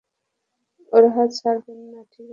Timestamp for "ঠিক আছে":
2.03-2.29